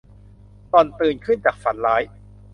[0.69, 2.01] หล่อนตื่นขึ้นจากฝันร้าย